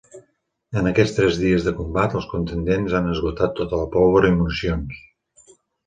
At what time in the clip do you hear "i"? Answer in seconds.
4.35-4.39